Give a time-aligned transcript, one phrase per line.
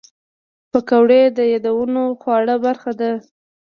[0.71, 3.11] پکورې د یادونو خواږه برخه ده